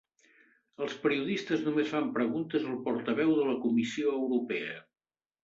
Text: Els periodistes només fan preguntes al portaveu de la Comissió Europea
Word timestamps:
Els 0.85 0.95
periodistes 1.03 1.61
només 1.65 1.91
fan 1.91 2.07
preguntes 2.15 2.67
al 2.71 2.81
portaveu 2.89 3.31
de 3.35 3.45
la 3.51 3.55
Comissió 3.67 4.17
Europea 4.23 4.83